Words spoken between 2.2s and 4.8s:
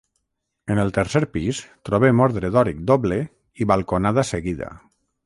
ordre dòric doble i balconada seguida.